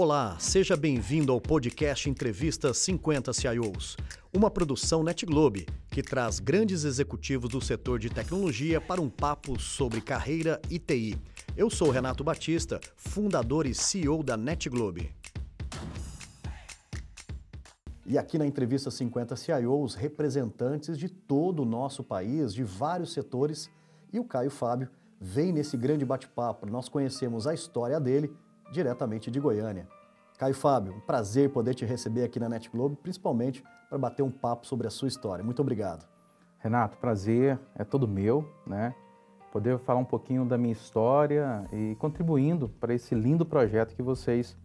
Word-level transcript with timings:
Olá, 0.00 0.36
seja 0.38 0.76
bem-vindo 0.76 1.32
ao 1.32 1.40
podcast 1.40 2.08
Entrevista 2.08 2.72
50 2.72 3.32
CIOs, 3.32 3.96
uma 4.32 4.48
produção 4.48 5.02
NetGlobe 5.02 5.66
que 5.90 6.04
traz 6.04 6.38
grandes 6.38 6.84
executivos 6.84 7.50
do 7.50 7.60
setor 7.60 7.98
de 7.98 8.08
tecnologia 8.08 8.80
para 8.80 9.00
um 9.00 9.10
papo 9.10 9.58
sobre 9.58 10.00
carreira 10.00 10.62
e 10.70 10.78
TI. 10.78 11.18
Eu 11.56 11.68
sou 11.68 11.90
Renato 11.90 12.22
Batista, 12.22 12.78
fundador 12.94 13.66
e 13.66 13.74
CEO 13.74 14.22
da 14.22 14.36
NetGlobe. 14.36 15.12
E 18.06 18.16
aqui 18.16 18.38
na 18.38 18.46
entrevista 18.46 18.92
50 18.92 19.34
CIOs, 19.34 19.96
representantes 19.96 20.96
de 20.96 21.08
todo 21.08 21.62
o 21.62 21.66
nosso 21.66 22.04
país, 22.04 22.54
de 22.54 22.62
vários 22.62 23.12
setores, 23.12 23.68
e 24.12 24.20
o 24.20 24.24
Caio 24.24 24.48
Fábio 24.52 24.88
vem 25.20 25.52
nesse 25.52 25.76
grande 25.76 26.04
bate-papo. 26.04 26.70
Nós 26.70 26.88
conhecemos 26.88 27.48
a 27.48 27.52
história 27.52 27.98
dele 27.98 28.30
diretamente 28.70 29.30
de 29.30 29.40
Goiânia. 29.40 29.86
Caio 30.38 30.54
Fábio, 30.54 30.94
um 30.94 31.00
prazer 31.00 31.50
poder 31.50 31.74
te 31.74 31.84
receber 31.84 32.22
aqui 32.22 32.38
na 32.38 32.48
Net 32.48 32.70
Globo, 32.70 32.96
principalmente 32.96 33.64
para 33.88 33.98
bater 33.98 34.22
um 34.22 34.30
papo 34.30 34.66
sobre 34.66 34.86
a 34.86 34.90
sua 34.90 35.08
história. 35.08 35.44
Muito 35.44 35.60
obrigado. 35.60 36.06
Renato, 36.58 36.96
prazer 36.98 37.58
é 37.74 37.84
todo 37.84 38.06
meu, 38.06 38.48
né? 38.66 38.94
Poder 39.50 39.78
falar 39.78 39.98
um 39.98 40.04
pouquinho 40.04 40.44
da 40.44 40.58
minha 40.58 40.72
história 40.72 41.64
e 41.72 41.96
contribuindo 41.96 42.68
para 42.68 42.94
esse 42.94 43.14
lindo 43.14 43.44
projeto 43.44 43.96
que 43.96 44.02
vocês 44.02 44.56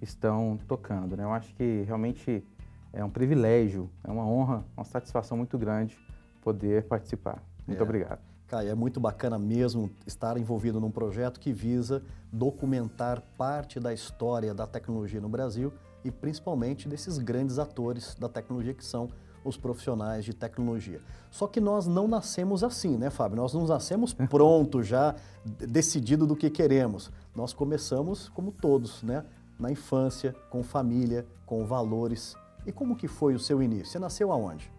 estão 0.00 0.58
tocando, 0.66 1.16
né? 1.16 1.24
Eu 1.24 1.32
acho 1.32 1.54
que 1.54 1.82
realmente 1.86 2.44
é 2.92 3.04
um 3.04 3.10
privilégio, 3.10 3.88
é 4.04 4.10
uma 4.10 4.26
honra, 4.26 4.64
uma 4.76 4.84
satisfação 4.84 5.36
muito 5.36 5.56
grande 5.56 5.98
poder 6.42 6.84
participar. 6.84 7.42
Muito 7.66 7.80
é. 7.80 7.82
obrigado. 7.82 8.31
É 8.60 8.74
muito 8.74 9.00
bacana 9.00 9.38
mesmo 9.38 9.90
estar 10.06 10.36
envolvido 10.36 10.80
num 10.80 10.90
projeto 10.90 11.40
que 11.40 11.52
visa 11.52 12.02
documentar 12.30 13.22
parte 13.38 13.80
da 13.80 13.94
história 13.94 14.52
da 14.52 14.66
tecnologia 14.66 15.20
no 15.20 15.28
Brasil 15.28 15.72
e 16.04 16.10
principalmente 16.10 16.88
desses 16.88 17.18
grandes 17.18 17.58
atores 17.58 18.14
da 18.14 18.28
tecnologia 18.28 18.74
que 18.74 18.84
são 18.84 19.08
os 19.44 19.56
profissionais 19.56 20.24
de 20.24 20.34
tecnologia. 20.34 21.00
Só 21.30 21.46
que 21.46 21.60
nós 21.60 21.86
não 21.86 22.06
nascemos 22.06 22.62
assim, 22.62 22.96
né, 22.96 23.10
Fábio? 23.10 23.36
Nós 23.36 23.54
não 23.54 23.66
nascemos 23.66 24.12
pronto 24.28 24.82
já, 24.82 25.14
decidido 25.44 26.26
do 26.26 26.36
que 26.36 26.50
queremos. 26.50 27.10
Nós 27.34 27.52
começamos 27.52 28.28
como 28.28 28.52
todos, 28.52 29.02
né? 29.02 29.24
Na 29.58 29.70
infância, 29.70 30.34
com 30.50 30.62
família, 30.62 31.26
com 31.46 31.64
valores. 31.64 32.36
E 32.66 32.72
como 32.72 32.96
que 32.96 33.08
foi 33.08 33.34
o 33.34 33.38
seu 33.38 33.62
início? 33.62 33.86
Você 33.86 33.98
nasceu 33.98 34.32
aonde? 34.32 34.70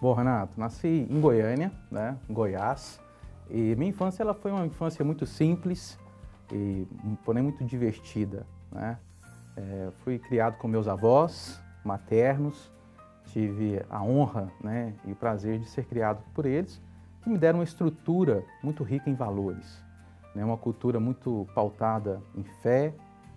Bom, 0.00 0.12
Renato, 0.12 0.60
nasci 0.60 1.06
em 1.08 1.20
Goiânia, 1.20 1.72
né, 1.90 2.18
Goiás. 2.28 3.00
E 3.50 3.74
minha 3.76 3.90
infância 3.90 4.22
ela 4.22 4.34
foi 4.34 4.50
uma 4.50 4.66
infância 4.66 5.04
muito 5.04 5.26
simples 5.26 5.98
e 6.52 6.86
porém 7.24 7.42
muito 7.42 7.64
divertida, 7.64 8.46
né? 8.70 8.98
É, 9.56 9.90
fui 10.04 10.18
criado 10.18 10.58
com 10.58 10.68
meus 10.68 10.86
avós 10.86 11.58
maternos, 11.84 12.70
tive 13.26 13.82
a 13.88 14.02
honra, 14.02 14.50
né, 14.62 14.94
e 15.04 15.12
o 15.12 15.16
prazer 15.16 15.58
de 15.58 15.66
ser 15.66 15.84
criado 15.86 16.22
por 16.34 16.44
eles, 16.44 16.82
que 17.22 17.30
me 17.30 17.38
deram 17.38 17.60
uma 17.60 17.64
estrutura 17.64 18.44
muito 18.62 18.84
rica 18.84 19.08
em 19.08 19.14
valores, 19.14 19.82
né, 20.34 20.44
uma 20.44 20.58
cultura 20.58 21.00
muito 21.00 21.46
pautada 21.54 22.20
em 22.34 22.42
fé 22.62 22.92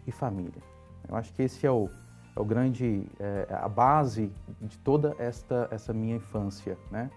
e 0.05 0.11
família. 0.11 0.61
Eu 1.07 1.15
acho 1.15 1.33
que 1.33 1.41
esse 1.41 1.65
é 1.65 1.71
o, 1.71 1.89
é 2.35 2.39
o 2.39 2.45
grande, 2.45 3.07
é, 3.19 3.47
a 3.49 3.69
base 3.69 4.31
de 4.61 4.77
toda 4.79 5.15
esta 5.17 5.67
essa 5.71 5.93
minha 5.93 6.17
infância, 6.17 6.77
né? 6.91 7.09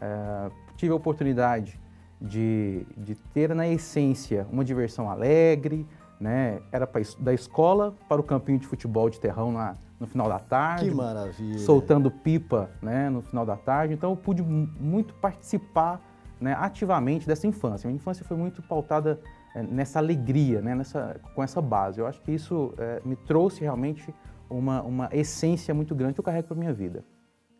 É, 0.00 0.50
tive 0.76 0.92
a 0.92 0.96
oportunidade 0.96 1.80
de, 2.20 2.86
de 2.96 3.14
ter 3.14 3.54
na 3.54 3.68
essência 3.68 4.46
uma 4.50 4.64
diversão 4.64 5.10
alegre, 5.10 5.86
né? 6.20 6.60
Era 6.72 6.86
pra, 6.86 7.00
da 7.18 7.32
escola 7.32 7.94
para 8.08 8.20
o 8.20 8.24
campinho 8.24 8.58
de 8.58 8.66
futebol 8.66 9.08
de 9.08 9.20
terrão 9.20 9.52
na, 9.52 9.76
no 10.00 10.06
final 10.06 10.28
da 10.28 10.38
tarde. 10.38 10.88
Que 10.88 10.94
maravilha! 10.94 11.58
Soltando 11.58 12.10
pipa 12.10 12.70
né, 12.82 13.08
no 13.08 13.22
final 13.22 13.46
da 13.46 13.56
tarde. 13.56 13.94
Então 13.94 14.10
eu 14.10 14.16
pude 14.16 14.42
muito 14.42 15.14
participar 15.14 16.00
né, 16.40 16.54
ativamente 16.58 17.26
dessa 17.26 17.46
infância. 17.46 17.86
Minha 17.86 17.96
infância 17.96 18.24
foi 18.24 18.36
muito 18.36 18.62
pautada 18.62 19.20
é, 19.54 19.62
nessa 19.62 19.98
alegria, 19.98 20.60
né, 20.60 20.74
nessa, 20.74 21.20
com 21.34 21.42
essa 21.42 21.60
base. 21.60 22.00
Eu 22.00 22.06
acho 22.06 22.20
que 22.22 22.32
isso 22.32 22.74
é, 22.78 23.00
me 23.04 23.16
trouxe 23.16 23.60
realmente 23.60 24.14
uma, 24.48 24.82
uma 24.82 25.08
essência 25.12 25.74
muito 25.74 25.94
grande 25.94 26.14
que 26.14 26.20
eu 26.20 26.24
carrego 26.24 26.48
para 26.48 26.56
minha 26.56 26.72
vida. 26.72 27.04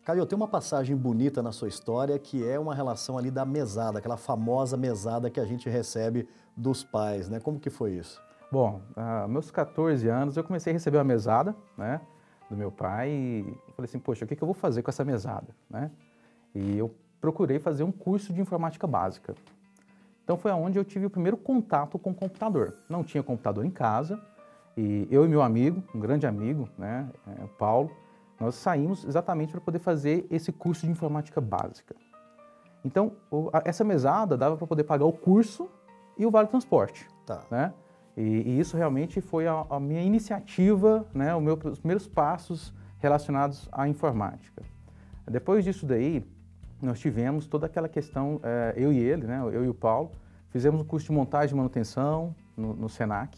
Caio, 0.09 0.25
tem 0.25 0.35
uma 0.35 0.47
passagem 0.47 0.95
bonita 0.95 1.43
na 1.43 1.51
sua 1.51 1.67
história 1.67 2.17
que 2.17 2.43
é 2.43 2.57
uma 2.57 2.73
relação 2.73 3.15
ali 3.15 3.29
da 3.29 3.45
mesada, 3.45 3.99
aquela 3.99 4.17
famosa 4.17 4.75
mesada 4.75 5.29
que 5.29 5.39
a 5.39 5.45
gente 5.45 5.69
recebe 5.69 6.27
dos 6.57 6.83
pais, 6.83 7.29
né? 7.29 7.39
Como 7.39 7.59
que 7.59 7.69
foi 7.69 7.91
isso? 7.91 8.19
Bom, 8.51 8.81
aos 8.95 9.29
meus 9.29 9.51
14 9.51 10.09
anos 10.09 10.35
eu 10.35 10.43
comecei 10.43 10.71
a 10.71 10.73
receber 10.73 10.97
uma 10.97 11.03
mesada, 11.03 11.55
né, 11.77 12.01
do 12.49 12.57
meu 12.57 12.71
pai 12.71 13.11
e 13.11 13.43
falei 13.75 13.87
assim, 13.87 13.99
poxa, 13.99 14.25
o 14.25 14.27
que, 14.27 14.35
que 14.35 14.41
eu 14.41 14.47
vou 14.47 14.55
fazer 14.55 14.81
com 14.81 14.89
essa 14.89 15.05
mesada, 15.05 15.55
né? 15.69 15.91
E 16.55 16.75
eu 16.75 16.91
procurei 17.21 17.59
fazer 17.59 17.83
um 17.83 17.91
curso 17.91 18.33
de 18.33 18.41
informática 18.41 18.87
básica. 18.87 19.35
Então 20.23 20.37
foi 20.37 20.49
aonde 20.49 20.79
eu 20.79 20.83
tive 20.83 21.05
o 21.05 21.09
primeiro 21.11 21.37
contato 21.37 21.99
com 21.99 22.09
o 22.09 22.15
computador. 22.15 22.73
Não 22.89 23.03
tinha 23.03 23.21
computador 23.21 23.63
em 23.63 23.69
casa 23.69 24.19
e 24.75 25.07
eu 25.11 25.23
e 25.23 25.27
meu 25.27 25.43
amigo, 25.43 25.83
um 25.93 25.99
grande 25.99 26.25
amigo, 26.25 26.67
né, 26.79 27.07
é, 27.27 27.45
Paulo, 27.59 27.91
nós 28.39 28.55
saímos 28.55 29.03
exatamente 29.03 29.51
para 29.51 29.61
poder 29.61 29.79
fazer 29.79 30.25
esse 30.29 30.51
curso 30.51 30.85
de 30.85 30.91
informática 30.91 31.41
básica. 31.41 31.95
Então, 32.83 33.11
essa 33.65 33.83
mesada 33.83 34.37
dava 34.37 34.55
para 34.55 34.65
poder 34.65 34.83
pagar 34.85 35.05
o 35.05 35.11
curso 35.11 35.69
e 36.17 36.25
o 36.25 36.31
vale 36.31 36.47
transporte. 36.47 37.07
Tá. 37.25 37.41
Né? 37.51 37.73
E, 38.15 38.21
e, 38.21 38.59
isso 38.59 38.77
realmente 38.77 39.21
foi 39.21 39.47
a, 39.47 39.65
a 39.69 39.79
minha 39.79 40.01
iniciativa, 40.01 41.05
né, 41.13 41.33
o 41.35 41.41
meu, 41.41 41.59
os 41.65 41.79
primeiros 41.79 42.07
passos 42.07 42.73
relacionados 42.99 43.69
à 43.71 43.87
informática. 43.87 44.63
Depois 45.25 45.63
disso 45.63 45.85
daí, 45.85 46.25
nós 46.81 46.99
tivemos 46.99 47.45
toda 47.45 47.65
aquela 47.65 47.87
questão, 47.87 48.39
é, 48.43 48.73
eu 48.75 48.91
e 48.91 48.97
ele, 48.97 49.27
né, 49.27 49.39
eu 49.53 49.63
e 49.63 49.69
o 49.69 49.73
Paulo, 49.73 50.11
fizemos 50.49 50.81
um 50.81 50.83
curso 50.83 51.05
de 51.07 51.11
montagem 51.11 51.53
e 51.53 51.57
manutenção 51.57 52.35
no, 52.57 52.73
no 52.73 52.89
Senac, 52.89 53.37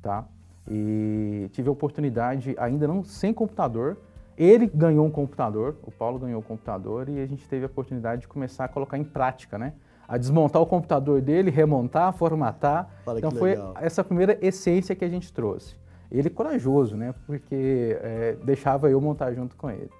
tá? 0.00 0.24
E 0.68 1.48
tive 1.52 1.68
a 1.68 1.72
oportunidade, 1.72 2.54
ainda 2.58 2.86
não 2.86 3.02
sem 3.02 3.32
computador, 3.34 3.98
ele 4.36 4.66
ganhou 4.66 5.06
um 5.06 5.10
computador, 5.10 5.76
o 5.82 5.90
Paulo 5.90 6.18
ganhou 6.18 6.40
um 6.40 6.42
computador 6.42 7.08
e 7.08 7.20
a 7.20 7.26
gente 7.26 7.46
teve 7.48 7.64
a 7.64 7.66
oportunidade 7.66 8.22
de 8.22 8.28
começar 8.28 8.64
a 8.64 8.68
colocar 8.68 8.98
em 8.98 9.04
prática, 9.04 9.58
né? 9.58 9.74
A 10.08 10.16
desmontar 10.16 10.60
o 10.60 10.66
computador 10.66 11.20
dele, 11.20 11.50
remontar, 11.50 12.12
formatar. 12.12 12.88
Fala 13.04 13.18
então 13.18 13.30
foi 13.30 13.50
legal. 13.50 13.74
essa 13.80 14.02
primeira 14.02 14.38
essência 14.40 14.94
que 14.94 15.04
a 15.04 15.08
gente 15.08 15.32
trouxe. 15.32 15.76
Ele 16.10 16.28
corajoso, 16.28 16.96
né? 16.96 17.14
Porque 17.26 17.98
é, 18.00 18.36
deixava 18.44 18.90
eu 18.90 19.00
montar 19.00 19.32
junto 19.32 19.56
com 19.56 19.70
ele. 19.70 19.90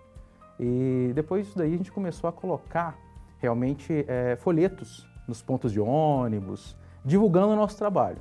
E 0.58 1.12
depois 1.14 1.46
disso 1.46 1.58
daí 1.58 1.74
a 1.74 1.76
gente 1.76 1.92
começou 1.92 2.28
a 2.28 2.32
colocar 2.32 2.96
realmente 3.38 4.04
é, 4.06 4.36
folhetos 4.36 5.08
nos 5.26 5.42
pontos 5.42 5.72
de 5.72 5.80
ônibus, 5.80 6.76
divulgando 7.04 7.52
o 7.52 7.56
nosso 7.56 7.76
trabalho. 7.76 8.18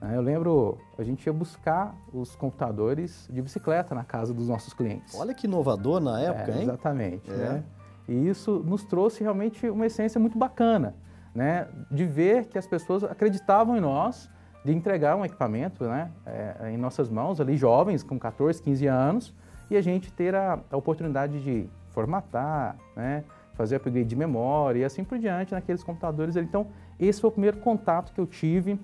Né? 0.00 0.16
Eu 0.16 0.20
lembro, 0.22 0.78
a 0.98 1.02
gente 1.02 1.26
ia 1.26 1.32
buscar 1.32 1.94
os 2.12 2.34
computadores 2.34 3.28
de 3.30 3.42
bicicleta 3.42 3.94
na 3.94 4.04
casa 4.04 4.32
dos 4.32 4.48
nossos 4.48 4.72
clientes. 4.72 5.14
Olha 5.18 5.34
que 5.34 5.46
inovador 5.46 6.00
na 6.00 6.20
época, 6.20 6.52
é, 6.52 6.56
hein? 6.56 6.62
Exatamente. 6.62 7.30
É. 7.30 7.34
Né? 7.34 7.64
E 8.08 8.28
isso 8.28 8.62
nos 8.64 8.84
trouxe 8.84 9.22
realmente 9.22 9.68
uma 9.68 9.86
essência 9.86 10.18
muito 10.18 10.36
bacana, 10.36 10.94
né? 11.34 11.68
De 11.90 12.04
ver 12.04 12.46
que 12.46 12.58
as 12.58 12.66
pessoas 12.66 13.04
acreditavam 13.04 13.76
em 13.76 13.80
nós, 13.80 14.28
de 14.64 14.72
entregar 14.72 15.16
um 15.16 15.24
equipamento 15.24 15.84
né? 15.84 16.10
É, 16.26 16.70
em 16.72 16.76
nossas 16.76 17.08
mãos, 17.08 17.40
ali 17.40 17.56
jovens, 17.56 18.02
com 18.02 18.18
14, 18.18 18.62
15 18.62 18.86
anos, 18.86 19.34
e 19.70 19.76
a 19.76 19.80
gente 19.80 20.12
ter 20.12 20.34
a, 20.34 20.58
a 20.70 20.76
oportunidade 20.76 21.40
de 21.40 21.68
formatar, 21.92 22.76
né? 22.96 23.24
fazer 23.54 23.76
upgrade 23.76 24.08
de 24.08 24.16
memória 24.16 24.80
e 24.80 24.84
assim 24.84 25.04
por 25.04 25.18
diante 25.18 25.52
naqueles 25.52 25.84
computadores. 25.84 26.34
Então, 26.34 26.68
esse 26.98 27.20
foi 27.20 27.28
o 27.28 27.32
primeiro 27.32 27.58
contato 27.58 28.12
que 28.12 28.20
eu 28.20 28.26
tive 28.26 28.80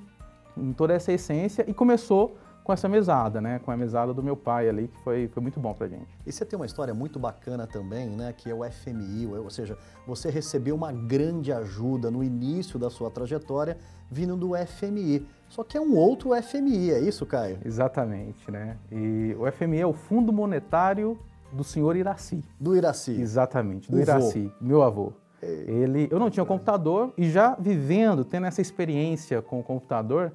em 0.56 0.72
toda 0.72 0.94
essa 0.94 1.12
essência 1.12 1.65
e 1.69 1.75
começou 1.75 2.37
com 2.67 2.72
essa 2.72 2.89
mesada, 2.89 3.41
né? 3.41 3.61
Com 3.61 3.71
a 3.71 3.77
mesada 3.77 4.12
do 4.12 4.21
meu 4.21 4.37
pai 4.37 4.69
ali, 4.69 4.89
que 4.89 4.98
foi, 4.98 5.28
foi 5.28 5.41
muito 5.41 5.60
bom 5.60 5.72
pra 5.72 5.86
gente. 5.86 6.09
E 6.27 6.33
você 6.33 6.45
tem 6.45 6.59
uma 6.59 6.66
história 6.66 6.92
muito 6.92 7.16
bacana 7.16 7.65
também, 7.65 8.09
né? 8.09 8.34
Que 8.36 8.51
é 8.51 8.54
o 8.54 8.69
FMI, 8.69 9.27
ou 9.27 9.48
seja, 9.51 9.78
você 10.04 10.31
recebeu 10.31 10.75
uma 10.75 10.91
grande 10.91 11.53
ajuda 11.53 12.10
no 12.10 12.25
início 12.25 12.77
da 12.77 12.91
sua 12.91 13.09
trajetória 13.09 13.78
vindo 14.10 14.36
do 14.36 14.51
FMI. 14.66 15.25
Só 15.48 15.63
que 15.63 15.77
é 15.77 15.81
um 15.81 15.95
outro 15.95 16.31
FMI, 16.42 16.91
é 16.91 16.98
isso, 16.98 17.25
Caio? 17.25 17.59
Exatamente, 17.65 18.51
né? 18.51 18.77
E 18.91 19.36
o 19.39 19.51
FMI 19.53 19.78
é 19.78 19.86
o 19.86 19.92
Fundo 19.92 20.33
Monetário 20.33 21.16
do 21.53 21.63
senhor 21.63 21.95
Iraci. 21.95 22.42
Do 22.59 22.77
Iraci. 22.77 23.13
Exatamente, 23.13 23.89
do 23.89 23.97
o 23.97 24.01
Iraci, 24.01 24.47
vô. 24.60 24.66
meu 24.66 24.83
avô. 24.83 25.13
Ele, 25.41 26.09
eu 26.10 26.19
não 26.19 26.31
tinha 26.31 26.45
computador 26.45 27.13
e 27.16 27.31
já 27.31 27.54
vivendo, 27.54 28.25
tendo 28.25 28.47
essa 28.47 28.60
experiência 28.60 29.41
com 29.41 29.60
o 29.60 29.63
computador, 29.63 30.33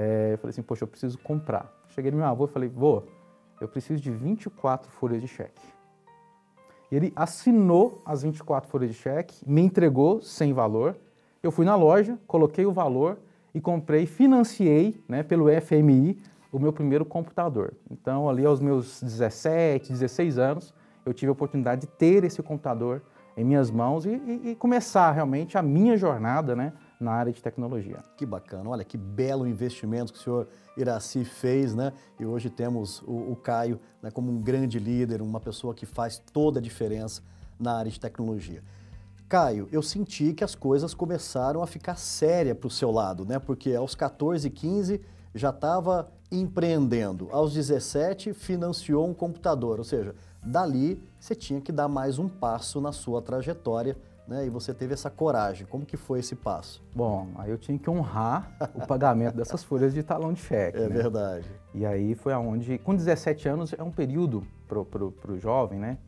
é, 0.00 0.34
eu 0.34 0.38
falei 0.38 0.50
assim, 0.50 0.62
poxa, 0.62 0.84
eu 0.84 0.88
preciso 0.88 1.18
comprar. 1.18 1.72
Cheguei 1.88 2.12
no 2.12 2.18
meu 2.18 2.26
avô 2.26 2.44
e 2.44 2.48
falei, 2.48 2.68
vô, 2.68 3.02
eu 3.60 3.66
preciso 3.66 4.00
de 4.00 4.12
24 4.12 4.88
folhas 4.92 5.20
de 5.20 5.26
cheque. 5.26 5.60
Ele 6.90 7.12
assinou 7.16 8.00
as 8.06 8.22
24 8.22 8.70
folhas 8.70 8.90
de 8.90 8.96
cheque, 8.96 9.42
me 9.44 9.60
entregou 9.60 10.22
sem 10.22 10.52
valor. 10.52 10.96
Eu 11.42 11.50
fui 11.50 11.66
na 11.66 11.74
loja, 11.74 12.16
coloquei 12.28 12.64
o 12.64 12.70
valor 12.70 13.18
e 13.52 13.60
comprei, 13.60 14.06
financiei 14.06 15.02
né, 15.08 15.24
pelo 15.24 15.46
FMI 15.60 16.16
o 16.52 16.60
meu 16.60 16.72
primeiro 16.72 17.04
computador. 17.04 17.74
Então, 17.90 18.28
ali 18.28 18.46
aos 18.46 18.60
meus 18.60 19.02
17, 19.02 19.90
16 19.90 20.38
anos, 20.38 20.72
eu 21.04 21.12
tive 21.12 21.28
a 21.28 21.32
oportunidade 21.32 21.82
de 21.82 21.86
ter 21.88 22.22
esse 22.22 22.40
computador 22.40 23.02
em 23.36 23.42
minhas 23.42 23.68
mãos 23.68 24.06
e, 24.06 24.10
e, 24.10 24.50
e 24.50 24.54
começar 24.54 25.10
realmente 25.10 25.58
a 25.58 25.62
minha 25.62 25.96
jornada 25.96 26.54
né, 26.54 26.72
na 27.00 27.12
área 27.12 27.32
de 27.32 27.42
tecnologia. 27.42 28.02
Que 28.16 28.26
bacana, 28.26 28.68
olha 28.70 28.84
que 28.84 28.96
belo 28.96 29.46
investimento 29.46 30.12
que 30.12 30.18
o 30.18 30.22
senhor 30.22 30.48
Iraci 30.76 31.24
fez, 31.24 31.74
né? 31.74 31.92
E 32.18 32.26
hoje 32.26 32.50
temos 32.50 33.02
o, 33.02 33.32
o 33.32 33.36
Caio 33.36 33.80
né, 34.02 34.10
como 34.10 34.30
um 34.30 34.40
grande 34.40 34.78
líder, 34.78 35.22
uma 35.22 35.40
pessoa 35.40 35.74
que 35.74 35.86
faz 35.86 36.18
toda 36.32 36.58
a 36.58 36.62
diferença 36.62 37.22
na 37.58 37.76
área 37.76 37.90
de 37.90 37.98
tecnologia. 37.98 38.62
Caio, 39.28 39.68
eu 39.70 39.82
senti 39.82 40.32
que 40.32 40.42
as 40.42 40.54
coisas 40.54 40.94
começaram 40.94 41.62
a 41.62 41.66
ficar 41.66 41.96
séria 41.96 42.54
para 42.54 42.66
o 42.66 42.70
seu 42.70 42.90
lado, 42.90 43.24
né? 43.24 43.38
Porque 43.38 43.74
aos 43.74 43.94
14, 43.94 44.48
15 44.48 45.00
já 45.34 45.50
estava 45.50 46.10
empreendendo. 46.32 47.28
Aos 47.30 47.52
17 47.52 48.32
financiou 48.32 49.06
um 49.06 49.14
computador, 49.14 49.78
ou 49.78 49.84
seja, 49.84 50.14
dali 50.42 51.02
você 51.20 51.34
tinha 51.34 51.60
que 51.60 51.70
dar 51.70 51.88
mais 51.88 52.18
um 52.18 52.28
passo 52.28 52.80
na 52.80 52.92
sua 52.92 53.20
trajetória 53.20 53.96
né? 54.28 54.46
E 54.46 54.50
você 54.50 54.74
teve 54.74 54.92
essa 54.92 55.08
coragem. 55.08 55.66
Como 55.66 55.86
que 55.86 55.96
foi 55.96 56.20
esse 56.20 56.36
passo? 56.36 56.84
Bom, 56.94 57.28
aí 57.36 57.50
eu 57.50 57.56
tinha 57.56 57.78
que 57.78 57.88
honrar 57.88 58.52
o 58.74 58.86
pagamento 58.86 59.34
dessas 59.34 59.64
folhas 59.64 59.94
de 59.94 60.02
talão 60.02 60.32
de 60.32 60.40
cheque. 60.40 60.76
É 60.76 60.82
né? 60.82 60.88
verdade. 60.88 61.50
E 61.74 61.86
aí 61.86 62.14
foi 62.14 62.34
aonde, 62.34 62.78
com 62.78 62.94
17 62.94 63.48
anos, 63.48 63.74
é 63.76 63.82
um 63.82 63.90
período 63.90 64.46
para 64.68 65.32
o 65.32 65.38
jovem, 65.38 65.80
né? 65.80 65.98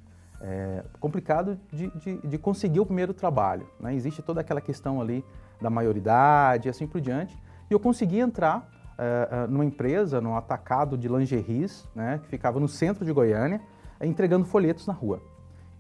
É 0.42 0.84
complicado 0.98 1.58
de, 1.70 1.90
de, 1.98 2.16
de, 2.16 2.38
conseguir 2.38 2.80
o 2.80 2.86
primeiro 2.86 3.12
trabalho. 3.12 3.66
Né? 3.78 3.94
Existe 3.94 4.22
toda 4.22 4.40
aquela 4.40 4.60
questão 4.60 4.98
ali 5.00 5.22
da 5.60 5.68
maioridade 5.68 6.66
e 6.66 6.70
assim 6.70 6.86
por 6.86 6.98
diante. 6.98 7.36
E 7.68 7.74
eu 7.74 7.78
consegui 7.78 8.18
entrar 8.18 8.66
é, 8.96 9.46
numa 9.46 9.66
empresa, 9.66 10.18
num 10.18 10.34
atacado 10.34 10.96
de 10.96 11.08
lingeries, 11.08 11.86
né? 11.94 12.20
que 12.22 12.28
ficava 12.28 12.58
no 12.58 12.68
centro 12.68 13.04
de 13.04 13.12
Goiânia, 13.12 13.60
entregando 14.00 14.46
folhetos 14.46 14.86
na 14.86 14.94
rua. 14.94 15.20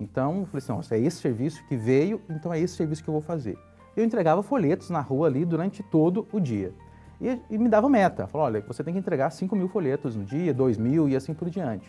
Então, 0.00 0.40
eu 0.40 0.46
falei 0.46 0.80
assim, 0.80 0.94
é 0.94 0.98
esse 0.98 1.18
serviço 1.18 1.62
que 1.68 1.76
veio, 1.76 2.20
então 2.28 2.52
é 2.52 2.58
esse 2.58 2.74
serviço 2.74 3.04
que 3.04 3.10
eu 3.10 3.12
vou 3.12 3.20
fazer. 3.20 3.58
Eu 3.94 4.02
entregava 4.02 4.42
folhetos 4.42 4.88
na 4.88 5.00
rua 5.00 5.26
ali 5.28 5.44
durante 5.44 5.82
todo 5.82 6.26
o 6.32 6.40
dia. 6.40 6.72
E, 7.20 7.38
e 7.50 7.58
me 7.58 7.68
dava 7.68 7.88
meta. 7.88 8.26
Falou, 8.26 8.46
olha, 8.46 8.60
você 8.62 8.82
tem 8.82 8.94
que 8.94 9.00
entregar 9.00 9.28
5 9.30 9.54
mil 9.54 9.68
folhetos 9.68 10.16
no 10.16 10.24
dia, 10.24 10.54
2 10.54 10.78
mil 10.78 11.08
e 11.08 11.14
assim 11.14 11.34
por 11.34 11.50
diante. 11.50 11.86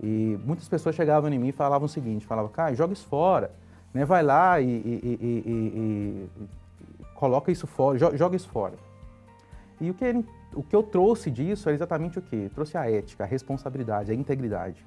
E 0.00 0.38
muitas 0.44 0.68
pessoas 0.68 0.94
chegavam 0.94 1.32
em 1.32 1.38
mim 1.38 1.48
e 1.48 1.52
falavam 1.52 1.86
o 1.86 1.88
seguinte, 1.88 2.26
falavam, 2.26 2.50
cara, 2.50 2.74
joga 2.74 2.92
isso 2.92 3.06
fora, 3.08 3.50
né? 3.92 4.04
vai 4.04 4.22
lá 4.22 4.60
e, 4.60 4.66
e, 4.66 5.18
e, 5.20 6.28
coloca 7.14 7.50
isso 7.50 7.66
fora, 7.66 7.98
joga 7.98 8.36
isso 8.36 8.48
fora. 8.48 8.74
E 9.80 9.90
o 9.90 9.94
que, 9.94 10.04
ele, 10.04 10.26
o 10.54 10.62
que 10.62 10.76
eu 10.76 10.82
trouxe 10.82 11.30
disso 11.30 11.70
é 11.70 11.72
exatamente 11.72 12.18
o 12.18 12.22
quê? 12.22 12.42
Eu 12.44 12.50
trouxe 12.50 12.76
a 12.76 12.88
ética, 12.90 13.24
a 13.24 13.26
responsabilidade, 13.26 14.12
a 14.12 14.14
integridade. 14.14 14.84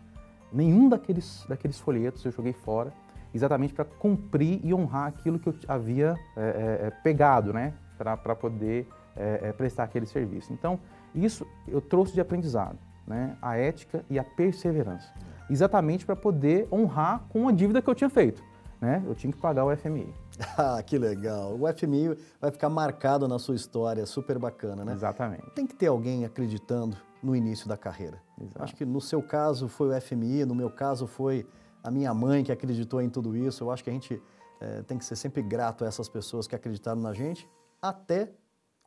Nenhum 0.51 0.89
daqueles, 0.89 1.45
daqueles 1.47 1.79
folhetos 1.79 2.23
eu 2.25 2.31
joguei 2.31 2.53
fora, 2.53 2.91
exatamente 3.33 3.73
para 3.73 3.85
cumprir 3.85 4.59
e 4.63 4.73
honrar 4.73 5.07
aquilo 5.07 5.39
que 5.39 5.47
eu 5.47 5.55
havia 5.67 6.17
é, 6.35 6.41
é, 6.41 6.87
é 6.87 6.89
pegado, 6.89 7.53
né, 7.53 7.73
para 7.97 8.35
poder 8.35 8.87
é, 9.15 9.39
é, 9.43 9.53
prestar 9.53 9.83
aquele 9.83 10.05
serviço. 10.05 10.51
Então, 10.51 10.79
isso 11.15 11.47
eu 11.67 11.81
trouxe 11.81 12.13
de 12.13 12.21
aprendizado, 12.21 12.77
né, 13.07 13.37
a 13.41 13.57
ética 13.57 14.03
e 14.09 14.19
a 14.19 14.23
perseverança, 14.23 15.11
exatamente 15.49 16.05
para 16.05 16.15
poder 16.15 16.67
honrar 16.71 17.23
com 17.29 17.47
a 17.47 17.51
dívida 17.51 17.81
que 17.81 17.89
eu 17.89 17.95
tinha 17.95 18.09
feito. 18.09 18.43
Né? 18.79 19.03
Eu 19.05 19.13
tinha 19.13 19.31
que 19.31 19.39
pagar 19.39 19.63
o 19.63 19.75
FMI. 19.75 20.11
Ah, 20.57 20.81
que 20.81 20.97
legal. 20.97 21.55
O 21.55 21.71
FMI 21.71 22.17
vai 22.39 22.49
ficar 22.49 22.67
marcado 22.67 23.27
na 23.27 23.37
sua 23.37 23.53
história, 23.53 24.07
super 24.07 24.39
bacana, 24.39 24.83
né? 24.83 24.93
Exatamente. 24.93 25.47
Tem 25.51 25.67
que 25.67 25.75
ter 25.75 25.85
alguém 25.85 26.25
acreditando 26.25 26.97
no 27.21 27.35
início 27.35 27.67
da 27.67 27.77
carreira. 27.77 28.21
Exato. 28.39 28.63
Acho 28.63 28.75
que 28.75 28.85
no 28.85 28.99
seu 28.99 29.21
caso 29.21 29.67
foi 29.67 29.95
o 29.95 30.01
FMI, 30.01 30.45
no 30.45 30.55
meu 30.55 30.69
caso 30.69 31.05
foi 31.07 31.47
a 31.83 31.91
minha 31.91 32.13
mãe 32.13 32.43
que 32.43 32.51
acreditou 32.51 33.01
em 33.01 33.09
tudo 33.09 33.35
isso. 33.35 33.63
Eu 33.63 33.71
acho 33.71 33.83
que 33.83 33.89
a 33.89 33.93
gente 33.93 34.21
é, 34.59 34.81
tem 34.83 34.97
que 34.97 35.05
ser 35.05 35.15
sempre 35.15 35.41
grato 35.41 35.83
a 35.83 35.87
essas 35.87 36.07
pessoas 36.07 36.47
que 36.47 36.55
acreditaram 36.55 37.01
na 37.01 37.13
gente, 37.13 37.49
até 37.81 38.31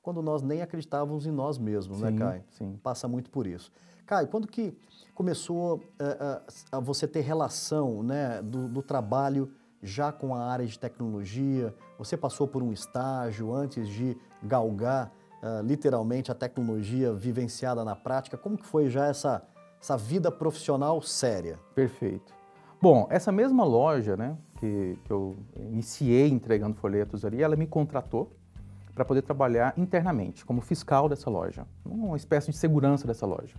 quando 0.02 0.20
nós 0.20 0.42
nem 0.42 0.60
acreditávamos 0.60 1.26
em 1.26 1.30
nós 1.30 1.56
mesmos, 1.58 2.00
né, 2.00 2.08
sim, 2.08 2.14
né, 2.14 2.20
Caio? 2.20 2.44
Sim. 2.50 2.80
Passa 2.82 3.08
muito 3.08 3.30
por 3.30 3.46
isso. 3.46 3.72
Caio, 4.06 4.28
quando 4.28 4.46
que 4.46 4.76
começou 5.14 5.82
a, 5.98 6.76
a 6.76 6.80
você 6.80 7.08
ter 7.08 7.20
relação 7.20 8.02
né, 8.02 8.42
do, 8.42 8.68
do 8.68 8.82
trabalho 8.82 9.50
já 9.82 10.12
com 10.12 10.34
a 10.34 10.44
área 10.44 10.66
de 10.66 10.78
tecnologia? 10.78 11.74
Você 11.98 12.16
passou 12.16 12.46
por 12.46 12.62
um 12.62 12.72
estágio 12.72 13.52
antes 13.52 13.88
de 13.88 14.16
galgar 14.42 15.10
uh, 15.44 15.62
literalmente 15.62 16.32
a 16.32 16.34
tecnologia 16.34 17.12
vivenciada 17.12 17.84
na 17.84 17.94
prática? 17.94 18.38
Como 18.38 18.56
que 18.56 18.66
foi 18.66 18.88
já 18.88 19.06
essa, 19.06 19.42
essa 19.80 19.96
vida 19.96 20.32
profissional 20.32 21.02
séria? 21.02 21.58
Perfeito. 21.74 22.32
Bom, 22.80 23.06
essa 23.10 23.30
mesma 23.30 23.64
loja, 23.64 24.16
né, 24.16 24.36
que, 24.58 24.98
que 25.04 25.10
eu 25.10 25.36
iniciei 25.56 26.28
entregando 26.28 26.74
folhetos 26.76 27.24
ali, 27.24 27.42
ela 27.42 27.56
me 27.56 27.66
contratou 27.66 28.32
para 28.94 29.04
poder 29.04 29.22
trabalhar 29.22 29.74
internamente 29.76 30.44
como 30.44 30.60
fiscal 30.60 31.08
dessa 31.08 31.28
loja, 31.28 31.66
uma 31.84 32.16
espécie 32.16 32.50
de 32.50 32.56
segurança 32.56 33.06
dessa 33.06 33.26
loja. 33.26 33.54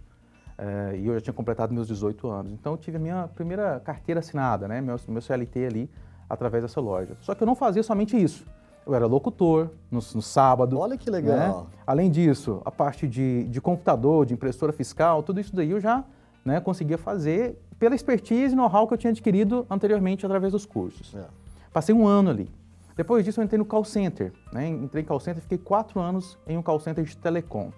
É, 0.57 0.95
e 0.97 1.07
eu 1.07 1.13
já 1.15 1.21
tinha 1.21 1.33
completado 1.33 1.73
meus 1.73 1.87
18 1.87 2.27
anos. 2.29 2.53
Então 2.53 2.73
eu 2.73 2.77
tive 2.77 2.95
a 2.95 2.99
minha 2.99 3.27
primeira 3.27 3.79
carteira 3.81 4.19
assinada, 4.19 4.67
né, 4.67 4.79
meu, 4.79 4.95
meu 5.09 5.21
CLT 5.21 5.65
ali, 5.65 5.91
através 6.29 6.63
dessa 6.63 6.79
loja. 6.79 7.17
Só 7.19 7.35
que 7.35 7.43
eu 7.43 7.47
não 7.47 7.55
fazia 7.55 7.83
somente 7.83 8.15
isso. 8.15 8.45
Eu 8.85 8.93
era 8.93 9.05
locutor 9.05 9.69
no, 9.89 9.99
no 10.13 10.21
sábado. 10.21 10.77
Olha 10.77 10.97
que 10.97 11.09
legal. 11.09 11.63
Né? 11.63 11.67
Além 11.87 12.11
disso, 12.11 12.61
a 12.63 12.71
parte 12.71 13.07
de, 13.07 13.45
de 13.45 13.59
computador, 13.59 14.25
de 14.25 14.33
impressora 14.33 14.71
fiscal, 14.71 15.23
tudo 15.23 15.39
isso 15.39 15.55
daí 15.55 15.71
eu 15.71 15.79
já 15.79 16.03
né, 16.43 16.59
conseguia 16.59 16.97
fazer 16.97 17.59
pela 17.79 17.95
expertise 17.95 18.53
e 18.53 18.55
know-how 18.55 18.87
que 18.87 18.93
eu 18.93 18.97
tinha 18.97 19.11
adquirido 19.11 19.65
anteriormente 19.69 20.25
através 20.25 20.51
dos 20.51 20.65
cursos. 20.65 21.15
É. 21.15 21.25
Passei 21.73 21.93
um 21.93 22.07
ano 22.07 22.29
ali. 22.29 22.49
Depois 22.95 23.25
disso, 23.25 23.41
eu 23.41 23.43
entrei 23.43 23.57
no 23.57 23.65
call 23.65 23.83
center. 23.83 24.31
Né? 24.53 24.67
Entrei 24.69 25.03
em 25.03 25.05
call 25.05 25.19
center, 25.19 25.41
fiquei 25.41 25.57
quatro 25.57 25.99
anos 25.99 26.37
em 26.47 26.57
um 26.57 26.61
call 26.61 26.79
center 26.79 27.03
de 27.03 27.17
telecom. 27.17 27.71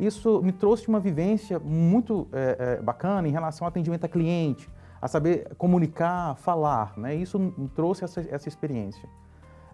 Isso 0.00 0.42
me 0.42 0.52
trouxe 0.52 0.88
uma 0.88 0.98
vivência 0.98 1.58
muito 1.58 2.26
é, 2.32 2.56
é, 2.58 2.82
bacana 2.82 3.28
em 3.28 3.30
relação 3.30 3.64
ao 3.64 3.68
atendimento 3.68 4.04
a 4.04 4.08
cliente, 4.08 4.68
a 5.00 5.06
saber 5.06 5.54
comunicar, 5.56 6.34
falar. 6.36 6.94
Né? 6.98 7.14
Isso 7.14 7.38
me 7.38 7.68
trouxe 7.68 8.04
essa, 8.04 8.20
essa 8.28 8.48
experiência. 8.48 9.08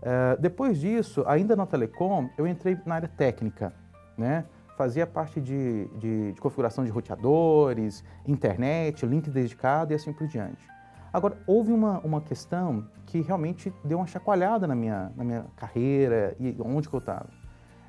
Uh, 0.03 0.41
depois 0.41 0.79
disso, 0.79 1.23
ainda 1.29 1.55
na 1.55 1.65
Telecom, 1.65 2.29
eu 2.37 2.45
entrei 2.45 2.77
na 2.85 2.97
área 2.97 3.09
técnica, 3.09 3.73
né? 4.19 4.45
Fazia 4.77 5.07
parte 5.07 5.41
de, 5.41 5.87
de, 5.99 6.33
de, 6.33 6.41
configuração 6.41 6.85
de 6.85 6.91
roteadores, 6.91 8.03
internet, 8.27 9.07
link 9.07 9.31
dedicado 9.31 9.93
e 9.93 9.95
assim 9.95 10.13
por 10.13 10.27
diante. 10.27 10.67
Agora, 11.13 11.37
houve 11.47 11.71
uma, 11.71 12.01
uma 12.01 12.21
questão 12.21 12.85
que 13.07 13.21
realmente 13.21 13.73
deu 13.85 13.99
uma 13.99 14.07
chacoalhada 14.07 14.67
na 14.67 14.75
minha, 14.75 15.13
na 15.15 15.23
minha 15.23 15.45
carreira 15.55 16.35
e 16.41 16.57
onde 16.59 16.89
que 16.89 16.95
eu 16.95 16.99
estava. 16.99 17.29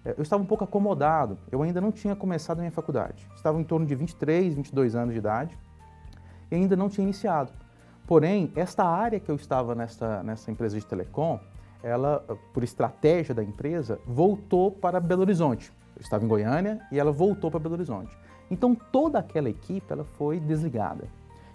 Eh, 0.06 0.14
eu 0.18 0.22
estava 0.22 0.44
um 0.44 0.46
pouco 0.46 0.64
acomodado, 0.66 1.40
eu 1.52 1.64
ainda 1.64 1.80
não 1.80 1.92
tinha 1.92 2.16
começado 2.16 2.58
a 2.58 2.62
minha 2.62 2.72
faculdade. 2.72 3.28
Estava 3.36 3.60
em 3.60 3.64
torno 3.64 3.86
de 3.88 3.96
23, 3.96 4.54
22 4.54 4.96
anos 4.96 5.14
de 5.14 5.20
idade 5.20 5.58
e 6.52 6.56
ainda 6.56 6.76
não 6.76 6.90
tinha 6.90 7.04
iniciado. 7.04 7.52
Porém, 8.06 8.52
esta 8.56 8.84
área 8.84 9.20
que 9.20 9.32
eu 9.32 9.36
estava 9.36 9.74
nessa, 9.74 10.22
nessa 10.22 10.52
empresa 10.52 10.78
de 10.78 10.86
telecom, 10.86 11.40
ela, 11.84 12.26
por 12.54 12.64
estratégia 12.64 13.36
da 13.36 13.44
empresa, 13.44 14.00
voltou 14.08 14.72
para 14.72 15.00
Belo 15.00 15.22
Horizonte. 15.22 15.72
Eu 15.96 16.02
estava 16.02 16.24
em 16.24 16.28
Goiânia 16.28 16.80
e 16.92 16.98
ela 16.98 17.12
voltou 17.12 17.52
para 17.52 17.60
Belo 17.60 17.76
Horizonte. 17.76 18.18
Então 18.50 18.74
toda 18.74 19.20
aquela 19.20 19.50
equipe 19.50 19.92
ela 19.92 20.06
foi 20.06 20.40
desligada. 20.40 21.08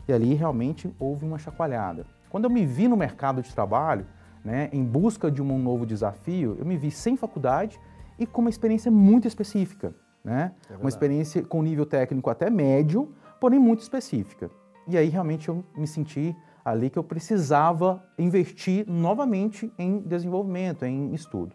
E 0.07 0.13
ali 0.13 0.35
realmente 0.35 0.95
houve 0.99 1.25
uma 1.25 1.39
chacoalhada. 1.39 2.07
Quando 2.29 2.45
eu 2.45 2.51
me 2.51 2.65
vi 2.67 2.87
no 2.87 2.97
mercado 2.97 3.43
de 3.43 3.53
trabalho, 3.55 4.07
né, 4.45 4.69
em 4.73 4.85
busca 4.85 5.31
de 5.31 5.43
um 5.43 5.59
novo 5.59 5.87
desafio, 5.87 6.57
eu 6.59 6.65
me 6.65 6.77
vi 6.77 6.91
sem 6.91 7.17
faculdade 7.17 7.81
e 8.19 8.27
com 8.27 8.43
uma 8.43 8.51
experiência 8.51 8.91
muito 8.91 9.27
específica. 9.27 9.95
Né? 10.23 10.53
É 10.71 10.77
uma 10.77 10.89
experiência 10.89 11.43
com 11.43 11.63
nível 11.63 11.87
técnico 11.87 12.29
até 12.29 12.51
médio, 12.51 13.15
porém 13.41 13.59
muito 13.59 13.81
específica. 13.81 14.51
E 14.87 14.97
aí 14.97 15.09
realmente 15.09 15.49
eu 15.49 15.65
me 15.77 15.87
senti 15.87 16.37
ali 16.71 16.91
que 16.91 16.99
eu 16.99 17.05
precisava 17.05 18.03
investir 18.19 18.89
novamente 18.89 19.73
em 19.79 20.01
desenvolvimento, 20.01 20.85
em 20.85 21.15
estudo. 21.15 21.55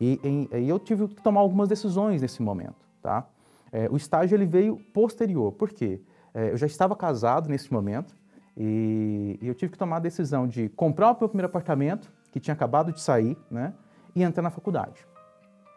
E, 0.00 0.18
em, 0.24 0.48
e 0.52 0.68
eu 0.68 0.78
tive 0.78 1.08
que 1.08 1.22
tomar 1.22 1.40
algumas 1.40 1.68
decisões 1.68 2.20
nesse 2.20 2.42
momento, 2.42 2.76
tá? 3.00 3.26
É, 3.70 3.88
o 3.90 3.96
estágio 3.96 4.36
ele 4.36 4.44
veio 4.44 4.76
posterior, 4.92 5.52
por 5.52 5.70
quê? 5.70 6.00
É, 6.34 6.50
eu 6.50 6.56
já 6.56 6.66
estava 6.66 6.94
casado 6.94 7.48
nesse 7.48 7.72
momento 7.72 8.14
e, 8.56 9.38
e, 9.40 9.48
eu 9.48 9.54
tive 9.54 9.72
que 9.72 9.78
tomar 9.78 9.96
a 9.96 10.00
decisão 10.00 10.46
de 10.46 10.68
comprar 10.70 11.12
o 11.12 11.16
meu 11.18 11.28
primeiro 11.28 11.46
apartamento, 11.46 12.12
que 12.30 12.40
tinha 12.40 12.52
acabado 12.52 12.92
de 12.92 13.00
sair, 13.00 13.36
né? 13.50 13.72
E 14.14 14.22
entrar 14.22 14.42
na 14.42 14.50
faculdade. 14.50 15.06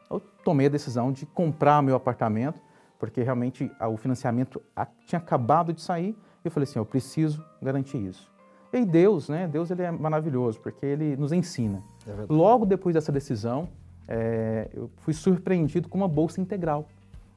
Eu 0.10 0.20
tomei 0.44 0.68
a 0.68 0.70
decisão 0.70 1.12
de 1.12 1.26
comprar 1.26 1.82
meu 1.82 1.96
apartamento, 1.96 2.60
porque 3.00 3.24
realmente 3.24 3.72
o 3.80 3.98
financiamento 3.98 4.62
tinha 5.06 5.20
acabado 5.20 5.74
de 5.74 5.82
sair, 5.82 6.18
e 6.44 6.48
eu 6.48 6.52
falei 6.52 6.68
assim, 6.68 6.80
eu 6.80 6.86
preciso 6.86 7.44
garantir 7.62 7.98
isso. 7.98 8.32
E 8.74 8.86
Deus, 8.86 9.30
né? 9.30 9.48
Deus 9.48 9.72
ele 9.72 9.84
é 9.84 9.92
maravilhoso, 9.92 10.60
porque 10.60 10.86
ele 10.86 11.16
nos 11.16 11.32
ensina. 11.32 11.82
É 12.08 12.26
Logo 12.30 12.66
depois 12.66 12.94
dessa 12.94 13.12
decisão, 13.12 13.70
é, 14.08 14.70
eu 14.74 14.90
fui 14.98 15.14
surpreendido 15.14 15.88
com 15.90 15.98
uma 15.98 16.08
bolsa 16.08 16.42
integral. 16.42 16.88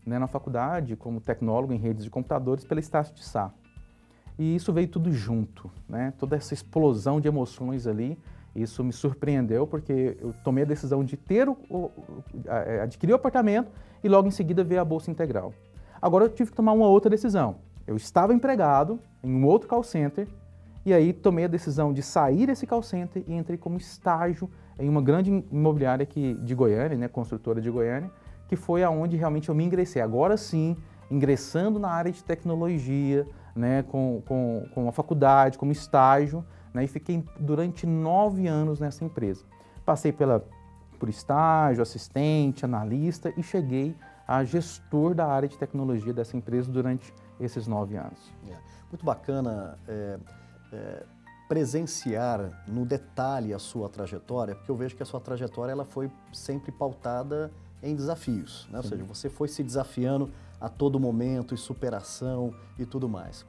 né, 0.07 0.19
na 0.19 0.27
faculdade 0.27 0.97
como 0.97 1.21
tecnólogo 1.21 1.73
em 1.73 1.77
redes 1.77 2.03
de 2.03 2.11
computadores 2.11 2.65
pela 2.65 2.81
Estácio 2.81 3.15
de 3.15 3.23
Sá. 3.23 3.53
E 4.39 4.55
isso 4.55 4.73
veio 4.73 4.89
tudo 4.89 5.13
junto, 5.13 5.71
né? 5.89 6.15
toda 6.19 6.35
essa 6.37 6.55
explosão 6.55 7.21
de 7.21 7.29
emoções 7.29 7.87
ali. 7.87 8.19
Isso 8.55 8.83
me 8.83 8.93
surpreendeu 8.93 9.67
porque 9.67 10.17
eu 10.21 10.33
tomei 10.43 10.65
a 10.65 10.67
decisão 10.67 11.05
de 11.05 11.17
ter 11.17 11.49
o, 11.49 11.57
o, 11.69 11.91
é, 12.47 12.81
adquirir 12.81 13.13
o 13.13 13.17
apartamento 13.17 13.71
e 14.03 14.09
logo 14.09 14.27
em 14.29 14.31
seguida 14.31 14.65
ver 14.65 14.79
a 14.79 14.85
bolsa 14.85 15.11
integral. 15.11 15.53
Agora 16.01 16.25
eu 16.25 16.29
tive 16.31 16.51
que 16.51 16.57
tomar 16.57 16.73
uma 16.73 16.87
outra 16.87 17.11
decisão. 17.11 17.57
Eu 17.87 17.97
estava 17.97 18.33
empregado 18.33 18.99
em 19.23 19.35
um 19.35 19.45
outro 19.45 19.69
call 19.69 19.83
center 19.83 20.27
e 20.89 20.95
aí 20.95 21.13
tomei 21.13 21.45
a 21.45 21.49
decisão 21.49 21.93
de 21.93 22.03
sair 22.03 22.47
desse 22.47 22.67
call 22.67 22.83
center 22.83 23.23
e 23.27 23.35
entrei 23.35 23.59
como 23.59 23.77
estágio 23.77 24.51
em 24.79 24.89
uma 24.89 25.03
grande 25.03 25.31
imobiliária 25.53 26.03
aqui 26.03 26.35
de 26.43 26.55
Goiânia, 26.55 26.97
né, 26.97 27.09
construtora 27.09 27.61
de 27.61 27.71
Goiânia, 27.71 28.11
que 28.49 28.57
foi 28.57 28.83
aonde 28.83 29.17
realmente 29.17 29.51
eu 29.51 29.55
me 29.55 29.65
ingressei. 29.65 30.01
Agora 30.01 30.37
sim, 30.37 30.77
ingressando 31.11 31.79
na 31.79 31.91
área 31.91 32.11
de 32.11 32.25
tecnologia, 32.25 33.27
né, 33.55 33.83
com, 33.83 34.23
com, 34.27 34.67
com 34.75 34.89
a 34.89 34.93
faculdade, 34.93 35.59
como 35.59 35.73
estágio, 35.73 36.43
né, 36.73 36.85
e 36.85 36.87
fiquei 36.87 37.23
durante 37.39 37.87
nove 37.87 38.47
anos 38.47 38.81
nessa 38.81 39.05
empresa. 39.05 39.45
Passei 39.85 40.11
pela, 40.11 40.47
por 40.99 41.11
estágio, 41.11 41.83
assistente, 41.83 42.65
analista 42.65 43.33
e 43.37 43.43
cheguei 43.43 43.95
a 44.27 44.43
gestor 44.43 45.15
da 45.15 45.27
área 45.27 45.49
de 45.49 45.59
tecnologia 45.59 46.13
dessa 46.15 46.37
empresa 46.37 46.71
durante 46.71 47.13
esses 47.41 47.67
nove 47.67 47.97
anos. 47.97 48.33
É, 48.49 48.57
muito 48.91 49.05
bacana 49.05 49.79
é, 49.87 50.19
é, 50.73 51.05
presenciar 51.49 52.65
no 52.67 52.85
detalhe 52.85 53.55
a 53.55 53.59
sua 53.59 53.89
trajetória, 53.89 54.55
porque 54.55 54.71
eu 54.71 54.77
vejo 54.77 54.95
que 54.95 55.03
a 55.03 55.07
sua 55.07 55.21
trajetória 55.21 55.73
ela 55.73 55.85
foi 55.85 56.11
sempre 56.33 56.71
pautada 56.71 57.51
em 57.83 57.95
desafios, 57.95 58.69
né? 58.71 58.79
ou 58.79 58.85
seja, 58.85 59.05
você 59.05 59.31
foi 59.31 59.49
se 59.49 59.63
desafiando 59.63 60.31
a 60.61 60.69
todo 60.69 60.99
momento, 60.99 61.55
e 61.55 61.59
superação 61.59 62.53
e 62.79 62.85
tudo 62.85 63.09
mais. 63.09 63.47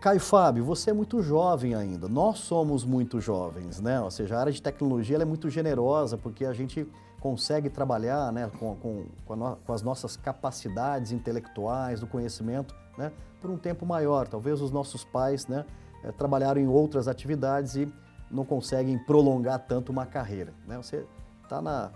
Caio 0.00 0.18
Fábio, 0.18 0.64
você 0.64 0.90
é 0.90 0.92
muito 0.94 1.22
jovem 1.22 1.74
ainda, 1.74 2.08
nós 2.08 2.38
somos 2.38 2.86
muito 2.86 3.20
jovens, 3.20 3.82
né? 3.82 4.00
Ou 4.00 4.10
seja, 4.10 4.34
a 4.34 4.40
área 4.40 4.52
de 4.52 4.62
tecnologia 4.62 5.18
é 5.18 5.24
muito 5.26 5.50
generosa 5.50 6.16
porque 6.16 6.46
a 6.46 6.54
gente 6.54 6.88
consegue 7.20 7.68
trabalhar 7.68 8.32
né, 8.32 8.50
com, 8.58 8.74
com, 8.76 9.04
com, 9.26 9.36
no, 9.36 9.56
com, 9.56 9.72
as 9.74 9.82
nossas 9.82 10.16
capacidades 10.16 11.12
intelectuais, 11.12 12.00
do 12.00 12.06
conhecimento, 12.06 12.74
né, 12.96 13.12
por 13.42 13.50
um 13.50 13.58
tempo 13.58 13.84
maior. 13.84 14.26
Talvez 14.26 14.62
os 14.62 14.70
nossos 14.70 15.04
pais 15.04 15.46
né, 15.46 15.66
é, 16.02 16.12
trabalharam 16.12 16.60
em 16.60 16.66
outras 16.66 17.08
atividades 17.08 17.76
e 17.76 17.92
não 18.30 18.44
conseguem 18.44 18.98
prolongar 18.98 19.58
tanto 19.66 19.90
uma 19.90 20.06
carreira. 20.06 20.54
Né? 20.66 20.76
Você 20.76 21.06
está 21.42 21.60
na, 21.60 21.90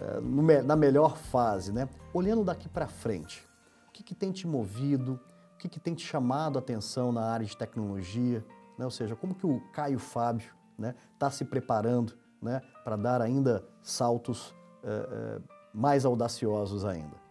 é, 0.00 0.62
na 0.62 0.76
melhor 0.76 1.16
fase. 1.16 1.72
Né? 1.72 1.88
Olhando 2.12 2.44
daqui 2.44 2.68
para 2.68 2.86
frente, 2.86 3.46
o 3.88 3.92
que, 3.92 4.02
que 4.02 4.14
tem 4.14 4.32
te 4.32 4.46
movido? 4.46 5.20
O 5.54 5.58
que, 5.58 5.68
que 5.68 5.80
tem 5.80 5.94
te 5.94 6.04
chamado 6.04 6.58
a 6.58 6.60
atenção 6.60 7.12
na 7.12 7.22
área 7.22 7.46
de 7.46 7.56
tecnologia? 7.56 8.44
Né? 8.76 8.84
Ou 8.84 8.90
seja, 8.90 9.16
como 9.16 9.34
que 9.34 9.46
o 9.46 9.60
Caio 9.72 9.98
Fábio 9.98 10.50
está 10.72 10.82
né, 10.82 10.94
tá 11.18 11.30
se 11.30 11.44
preparando 11.44 12.14
né, 12.42 12.60
para 12.84 12.96
dar 12.96 13.22
ainda 13.22 13.64
saltos 13.82 14.54
é, 14.82 14.88
é, 14.88 15.40
mais 15.72 16.04
audaciosos 16.04 16.84
ainda? 16.84 17.26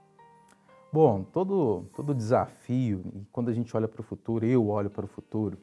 Bom, 0.91 1.23
todo, 1.23 1.85
todo 1.93 2.15
desafio, 2.15 3.03
e 3.13 3.25
quando 3.31 3.49
a 3.49 3.53
gente 3.53 3.75
olha 3.75 3.87
para 3.87 3.99
o 3.99 4.03
futuro, 4.03 4.45
eu 4.45 4.69
olho 4.69 4.89
para 4.89 5.03
o 5.03 5.07
futuro, 5.07 5.57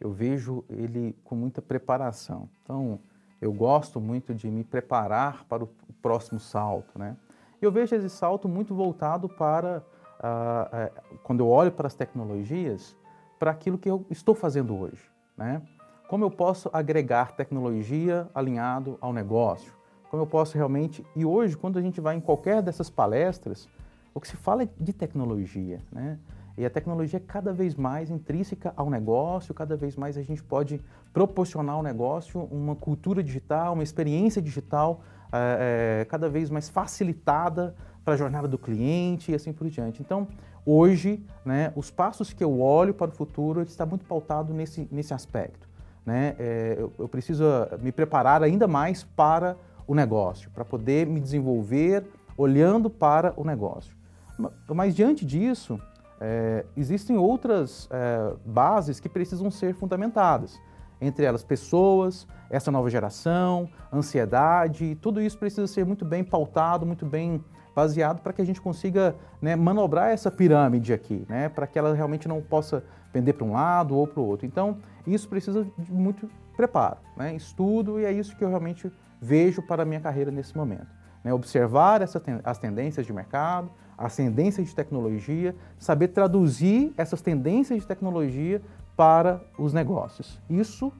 eu 0.00 0.10
vejo 0.10 0.64
ele 0.68 1.14
com 1.24 1.34
muita 1.34 1.60
preparação. 1.60 2.48
Então, 2.62 2.98
eu 3.40 3.52
gosto 3.52 4.00
muito 4.00 4.34
de 4.34 4.50
me 4.50 4.64
preparar 4.64 5.44
para 5.44 5.64
o 5.64 5.68
próximo 6.00 6.40
salto, 6.40 6.98
né? 6.98 7.16
Eu 7.60 7.70
vejo 7.70 7.94
esse 7.94 8.08
salto 8.08 8.48
muito 8.48 8.74
voltado 8.74 9.28
para 9.28 9.82
uh, 10.18 11.18
quando 11.22 11.40
eu 11.40 11.48
olho 11.48 11.70
para 11.70 11.86
as 11.86 11.94
tecnologias, 11.94 12.96
para 13.38 13.50
aquilo 13.50 13.76
que 13.76 13.90
eu 13.90 14.06
estou 14.10 14.34
fazendo 14.34 14.74
hoje. 14.74 15.02
Né? 15.36 15.60
Como 16.08 16.24
eu 16.24 16.30
posso 16.30 16.70
agregar 16.72 17.32
tecnologia 17.32 18.28
alinhado 18.34 18.96
ao 19.00 19.12
negócio? 19.12 19.72
Como 20.10 20.22
eu 20.22 20.26
posso 20.26 20.56
realmente. 20.56 21.04
E 21.14 21.24
hoje, 21.24 21.56
quando 21.56 21.78
a 21.78 21.82
gente 21.82 22.00
vai 22.00 22.16
em 22.16 22.20
qualquer 22.20 22.62
dessas 22.62 22.90
palestras, 22.90 23.68
o 24.14 24.20
que 24.20 24.26
se 24.26 24.36
fala 24.36 24.62
é 24.62 24.68
de 24.78 24.92
tecnologia. 24.92 25.80
Né? 25.92 26.18
E 26.56 26.64
a 26.64 26.70
tecnologia 26.70 27.18
é 27.18 27.20
cada 27.20 27.52
vez 27.52 27.74
mais 27.74 28.10
intrínseca 28.10 28.72
ao 28.76 28.90
negócio, 28.90 29.54
cada 29.54 29.76
vez 29.76 29.96
mais 29.96 30.16
a 30.16 30.22
gente 30.22 30.42
pode 30.42 30.80
proporcionar 31.12 31.76
ao 31.76 31.82
negócio 31.82 32.40
uma 32.50 32.74
cultura 32.74 33.22
digital, 33.22 33.74
uma 33.74 33.82
experiência 33.82 34.42
digital 34.42 35.00
é, 35.32 36.00
é, 36.00 36.04
cada 36.06 36.28
vez 36.28 36.50
mais 36.50 36.68
facilitada 36.68 37.74
para 38.04 38.14
a 38.14 38.16
jornada 38.16 38.48
do 38.48 38.58
cliente 38.58 39.30
e 39.30 39.34
assim 39.34 39.52
por 39.52 39.68
diante. 39.68 40.02
Então, 40.02 40.26
hoje, 40.66 41.24
né, 41.44 41.72
os 41.76 41.90
passos 41.90 42.32
que 42.32 42.42
eu 42.42 42.60
olho 42.60 42.92
para 42.92 43.10
o 43.10 43.14
futuro 43.14 43.62
está 43.62 43.86
muito 43.86 44.04
pautado 44.04 44.52
nesse, 44.52 44.88
nesse 44.90 45.14
aspecto. 45.14 45.68
Né? 46.04 46.34
É, 46.38 46.76
eu, 46.78 46.92
eu 46.98 47.08
preciso 47.08 47.44
me 47.80 47.92
preparar 47.92 48.42
ainda 48.42 48.66
mais 48.66 49.04
para 49.04 49.56
o 49.86 49.94
negócio, 49.94 50.50
para 50.50 50.64
poder 50.64 51.06
me 51.06 51.20
desenvolver 51.20 52.04
olhando 52.36 52.88
para 52.88 53.32
o 53.36 53.44
negócio. 53.44 53.94
Mas, 54.38 54.52
mas 54.68 54.94
diante 54.94 55.24
disso, 55.24 55.80
é, 56.20 56.66
existem 56.76 57.16
outras 57.16 57.88
é, 57.90 58.34
bases 58.44 59.00
que 59.00 59.08
precisam 59.08 59.50
ser 59.50 59.74
fundamentadas. 59.74 60.60
Entre 61.00 61.24
elas, 61.24 61.42
pessoas, 61.42 62.28
essa 62.50 62.70
nova 62.70 62.90
geração, 62.90 63.70
ansiedade, 63.90 64.94
tudo 64.96 65.20
isso 65.20 65.38
precisa 65.38 65.66
ser 65.66 65.86
muito 65.86 66.04
bem 66.04 66.22
pautado, 66.22 66.84
muito 66.84 67.06
bem 67.06 67.42
baseado 67.74 68.20
para 68.20 68.32
que 68.32 68.42
a 68.42 68.44
gente 68.44 68.60
consiga 68.60 69.14
né, 69.40 69.56
manobrar 69.56 70.10
essa 70.10 70.30
pirâmide 70.30 70.92
aqui, 70.92 71.24
né, 71.28 71.48
para 71.48 71.66
que 71.66 71.78
ela 71.78 71.94
realmente 71.94 72.28
não 72.28 72.42
possa 72.42 72.84
pender 73.12 73.34
para 73.34 73.46
um 73.46 73.52
lado 73.52 73.96
ou 73.96 74.06
para 74.06 74.20
o 74.20 74.26
outro. 74.26 74.46
Então, 74.46 74.78
isso 75.06 75.28
precisa 75.28 75.66
de 75.78 75.90
muito 75.92 76.28
preparo, 76.56 76.98
né, 77.16 77.34
estudo, 77.34 77.98
e 77.98 78.04
é 78.04 78.12
isso 78.12 78.36
que 78.36 78.44
eu 78.44 78.48
realmente 78.48 78.92
vejo 79.20 79.62
para 79.62 79.82
a 79.82 79.86
minha 79.86 80.00
carreira 80.00 80.30
nesse 80.30 80.54
momento. 80.54 80.88
Né, 81.24 81.32
observar 81.32 82.02
essa, 82.02 82.22
as 82.44 82.58
tendências 82.58 83.06
de 83.06 83.12
mercado, 83.12 83.70
as 84.00 84.16
tendências 84.16 84.66
de 84.66 84.74
tecnologia, 84.74 85.54
saber 85.78 86.08
traduzir 86.08 86.92
essas 86.96 87.20
tendências 87.20 87.80
de 87.80 87.86
tecnologia 87.86 88.60
para 88.96 89.40
os 89.58 89.72
negócios. 89.72 90.40
Isso 90.50 90.92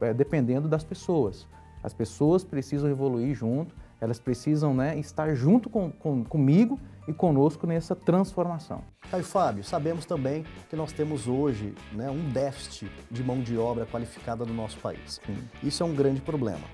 é, 0.00 0.12
dependendo 0.12 0.68
das 0.68 0.82
pessoas. 0.82 1.46
As 1.82 1.94
pessoas 1.94 2.42
precisam 2.42 2.90
evoluir 2.90 3.34
junto 3.34 3.74
elas 4.00 4.18
precisam 4.18 4.74
né, 4.74 4.98
estar 4.98 5.34
junto 5.34 5.68
com, 5.68 5.90
com, 5.90 6.24
comigo 6.24 6.78
e 7.06 7.12
conosco 7.12 7.66
nessa 7.66 7.96
transformação. 7.96 8.82
Caio 9.10 9.24
Fábio, 9.24 9.64
sabemos 9.64 10.04
também 10.04 10.44
que 10.68 10.76
nós 10.76 10.92
temos 10.92 11.26
hoje 11.26 11.74
né, 11.92 12.10
um 12.10 12.30
déficit 12.30 12.90
de 13.10 13.24
mão 13.24 13.40
de 13.40 13.56
obra 13.56 13.86
qualificada 13.86 14.44
no 14.44 14.54
nosso 14.54 14.78
país. 14.78 15.20
Sim. 15.26 15.36
Isso 15.62 15.82
é 15.82 15.86
um 15.86 15.94
grande 15.94 16.20
problema. 16.20 16.64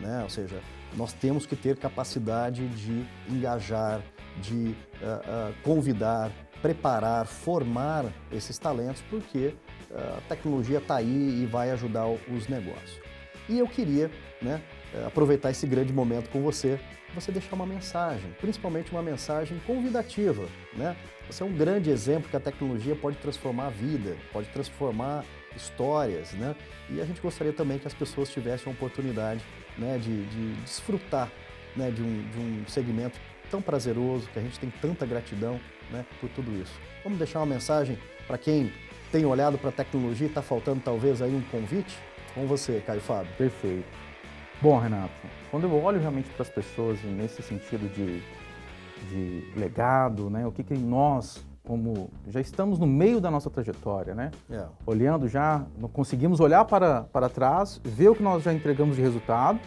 Né? 0.00 0.22
Ou 0.22 0.30
seja, 0.30 0.60
nós 0.96 1.12
temos 1.12 1.46
que 1.46 1.56
ter 1.56 1.76
capacidade 1.76 2.66
de 2.68 3.04
engajar, 3.28 4.00
de 4.40 4.54
uh, 4.54 4.70
uh, 4.70 5.54
convidar, 5.62 6.30
preparar, 6.62 7.26
formar 7.26 8.06
esses 8.32 8.58
talentos, 8.58 9.02
porque 9.10 9.54
uh, 9.90 10.18
a 10.18 10.20
tecnologia 10.28 10.78
está 10.78 10.96
aí 10.96 11.42
e 11.42 11.46
vai 11.46 11.70
ajudar 11.70 12.06
os 12.06 12.48
negócios. 12.48 13.00
E 13.48 13.58
eu 13.58 13.66
queria 13.66 14.10
né, 14.42 14.60
aproveitar 15.06 15.50
esse 15.50 15.66
grande 15.66 15.90
momento 15.90 16.28
com 16.28 16.42
você, 16.42 16.78
você 17.14 17.32
deixar 17.32 17.56
uma 17.56 17.64
mensagem, 17.64 18.30
principalmente 18.38 18.92
uma 18.92 19.02
mensagem 19.02 19.58
convidativa. 19.66 20.46
Né? 20.74 20.94
Você 21.26 21.42
é 21.42 21.46
um 21.46 21.52
grande 21.52 21.90
exemplo 21.90 22.28
que 22.28 22.36
a 22.36 22.40
tecnologia 22.40 22.94
pode 22.94 23.16
transformar 23.16 23.66
a 23.66 23.70
vida, 23.70 24.16
pode 24.32 24.48
transformar 24.48 25.24
histórias, 25.56 26.32
né? 26.32 26.54
E 26.90 27.00
a 27.00 27.04
gente 27.04 27.20
gostaria 27.20 27.52
também 27.52 27.78
que 27.78 27.86
as 27.86 27.94
pessoas 27.94 28.30
tivessem 28.30 28.70
a 28.70 28.74
oportunidade 28.74 29.44
né, 29.78 29.98
de, 29.98 30.24
de 30.26 30.52
desfrutar 30.62 31.30
né, 31.76 31.90
de, 31.90 32.02
um, 32.02 32.28
de 32.30 32.38
um 32.38 32.64
segmento 32.66 33.18
tão 33.50 33.62
prazeroso, 33.62 34.28
que 34.32 34.38
a 34.38 34.42
gente 34.42 34.58
tem 34.58 34.70
tanta 34.82 35.06
gratidão 35.06 35.58
né, 35.90 36.04
por 36.20 36.28
tudo 36.30 36.50
isso. 36.60 36.72
Vamos 37.02 37.18
deixar 37.18 37.40
uma 37.40 37.46
mensagem 37.46 37.98
para 38.26 38.36
quem 38.36 38.72
tem 39.10 39.24
olhado 39.24 39.56
para 39.56 39.70
a 39.70 39.72
tecnologia 39.72 40.26
e 40.26 40.28
está 40.28 40.42
faltando 40.42 40.80
talvez 40.84 41.22
aí 41.22 41.34
um 41.34 41.42
convite? 41.42 41.96
Com 42.34 42.46
você, 42.46 42.82
Caio 42.86 43.00
Fábio. 43.00 43.32
Perfeito. 43.38 43.86
Bom, 44.60 44.78
Renato, 44.78 45.12
quando 45.50 45.64
eu 45.64 45.82
olho 45.82 46.00
realmente 46.00 46.28
para 46.30 46.42
as 46.42 46.50
pessoas 46.50 47.02
nesse 47.04 47.42
sentido 47.42 47.88
de, 47.94 48.20
de 49.08 49.58
legado, 49.58 50.28
né, 50.28 50.46
o 50.46 50.52
que, 50.52 50.62
que 50.62 50.74
nós, 50.74 51.44
como 51.68 52.08
já 52.26 52.40
estamos 52.40 52.78
no 52.78 52.86
meio 52.86 53.20
da 53.20 53.30
nossa 53.30 53.50
trajetória, 53.50 54.14
né, 54.14 54.30
yeah. 54.48 54.70
É. 54.70 54.90
olhando 54.90 55.28
já, 55.28 55.66
conseguimos 55.92 56.40
olhar 56.40 56.64
para, 56.64 57.02
para 57.02 57.28
trás, 57.28 57.78
ver 57.84 58.08
o 58.08 58.14
que 58.14 58.22
nós 58.22 58.42
já 58.42 58.54
entregamos 58.54 58.96
de 58.96 59.02
resultado 59.02 59.60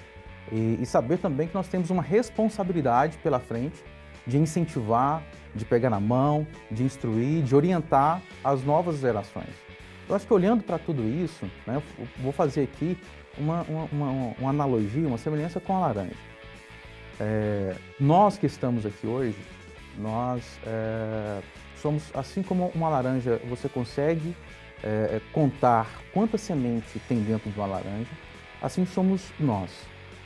e, 0.52 0.80
e 0.82 0.86
saber 0.88 1.20
também 1.20 1.48
que 1.48 1.54
nós 1.54 1.68
temos 1.68 1.92
uma 1.92 2.02
responsabilidade 2.02 3.20
pela 3.20 3.40
frente 3.40 3.84
de 4.26 4.40
incentivar, 4.40 5.22
de 5.54 5.64
pegar 5.64 5.92
na 5.92 6.00
mão, 6.00 6.48
de 6.72 6.84
instruir, 6.84 7.44
de 7.44 7.56
orientar 7.56 8.20
as 8.44 8.64
novas 8.64 9.00
gerações. 9.00 9.54
Eu 10.10 10.16
acho 10.16 10.26
que 10.26 10.34
olhando 10.34 10.64
para 10.64 10.80
tudo 10.80 11.04
isso, 11.04 11.46
né, 11.68 11.82
vou 12.20 12.32
fazer 12.32 12.64
aqui 12.64 12.98
uma, 13.38 13.62
uma, 13.62 13.84
uma, 13.92 14.36
uma 14.40 14.50
analogia, 14.50 15.08
uma 15.08 15.20
semelhança 15.20 15.60
com 15.60 15.78
a 15.78 15.82
laranja. 15.82 16.16
É, 17.20 17.76
nós 18.00 18.40
que 18.40 18.48
estamos 18.48 18.88
aqui 18.88 19.06
hoje, 19.06 19.38
nós 20.00 20.60
é, 20.66 21.42
somos, 21.82 22.04
assim 22.14 22.44
como 22.44 22.72
uma 22.76 22.90
laranja, 22.90 23.42
você 23.50 23.68
consegue 23.68 24.36
é, 24.84 25.20
contar 25.32 25.88
quanta 26.14 26.38
semente 26.38 27.00
tem 27.08 27.22
dentro 27.22 27.50
de 27.50 27.58
uma 27.58 27.68
laranja, 27.68 28.12
assim 28.62 28.86
somos 28.86 29.32
nós. 29.40 29.72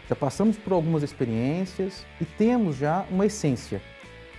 Já 0.08 0.16
passamos 0.16 0.58
por 0.58 0.74
algumas 0.74 1.02
experiências 1.02 2.06
e 2.22 2.26
temos 2.26 2.76
já 2.76 3.06
uma 3.10 3.26
essência. 3.26 3.82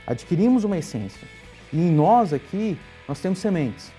Adquirimos 0.06 0.62
uma 0.62 0.78
essência. 0.78 1.26
E 1.72 1.78
em 1.78 1.90
nós 1.90 2.32
aqui, 2.32 2.78
nós 3.08 3.20
temos 3.20 3.40
sementes. 3.40 3.90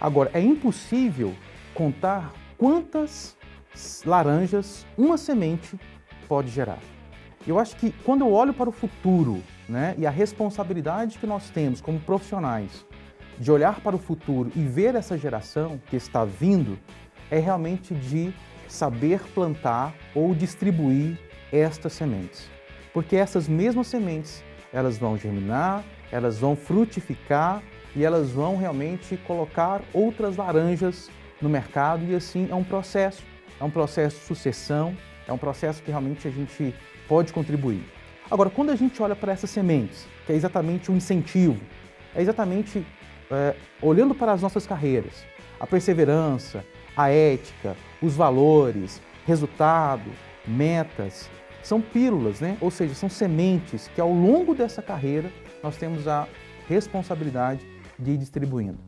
Agora, 0.00 0.30
é 0.34 0.40
impossível 0.40 1.32
contar 1.72 2.32
quantas 2.58 3.36
laranjas 4.04 4.84
uma 4.98 5.16
semente 5.16 5.78
pode 6.28 6.50
gerar. 6.50 6.78
Eu 7.46 7.58
acho 7.58 7.76
que 7.76 7.92
quando 8.04 8.22
eu 8.22 8.32
olho 8.32 8.52
para 8.52 8.68
o 8.68 8.72
futuro 8.72 9.42
né, 9.68 9.94
e 9.98 10.06
a 10.06 10.10
responsabilidade 10.10 11.18
que 11.18 11.26
nós 11.26 11.50
temos 11.50 11.80
como 11.80 11.98
profissionais 12.00 12.84
de 13.38 13.50
olhar 13.50 13.80
para 13.80 13.96
o 13.96 13.98
futuro 13.98 14.50
e 14.54 14.62
ver 14.62 14.94
essa 14.94 15.18
geração 15.18 15.80
que 15.88 15.96
está 15.96 16.24
vindo, 16.24 16.78
é 17.30 17.38
realmente 17.38 17.94
de 17.94 18.32
saber 18.68 19.20
plantar 19.34 19.94
ou 20.14 20.34
distribuir 20.34 21.18
estas 21.52 21.92
sementes. 21.92 22.48
Porque 22.92 23.16
essas 23.16 23.48
mesmas 23.48 23.88
sementes, 23.88 24.44
elas 24.72 24.98
vão 24.98 25.16
germinar, 25.16 25.84
elas 26.12 26.38
vão 26.38 26.54
frutificar 26.54 27.62
e 27.94 28.04
elas 28.04 28.30
vão 28.30 28.56
realmente 28.56 29.16
colocar 29.26 29.82
outras 29.92 30.36
laranjas 30.36 31.10
no 31.40 31.48
mercado 31.48 32.04
e 32.04 32.14
assim 32.14 32.48
é 32.50 32.54
um 32.54 32.64
processo, 32.64 33.22
é 33.60 33.64
um 33.64 33.70
processo 33.70 34.18
de 34.18 34.24
sucessão, 34.24 34.96
é 35.26 35.32
um 35.32 35.38
processo 35.38 35.82
que 35.82 35.90
realmente 35.90 36.26
a 36.28 36.30
gente 36.30 36.74
pode 37.08 37.32
contribuir. 37.32 37.84
Agora, 38.30 38.48
quando 38.48 38.70
a 38.70 38.76
gente 38.76 39.02
olha 39.02 39.14
para 39.14 39.32
essas 39.32 39.50
sementes, 39.50 40.06
que 40.26 40.32
é 40.32 40.34
exatamente 40.34 40.90
um 40.90 40.96
incentivo, 40.96 41.60
é 42.14 42.22
exatamente 42.22 42.84
é, 43.30 43.54
olhando 43.82 44.14
para 44.14 44.32
as 44.32 44.40
nossas 44.40 44.66
carreiras, 44.66 45.24
a 45.60 45.66
perseverança, 45.66 46.64
a 46.96 47.10
ética, 47.10 47.76
os 48.00 48.14
valores, 48.14 49.00
resultado, 49.26 50.10
metas, 50.46 51.28
são 51.62 51.80
pílulas, 51.80 52.40
né? 52.40 52.56
ou 52.60 52.70
seja, 52.70 52.94
são 52.94 53.08
sementes 53.08 53.88
que 53.94 54.00
ao 54.00 54.12
longo 54.12 54.54
dessa 54.54 54.82
carreira 54.82 55.30
nós 55.62 55.76
temos 55.76 56.06
a 56.06 56.28
responsabilidade 56.68 57.66
de 57.98 58.12
ir 58.12 58.16
distribuindo. 58.18 58.78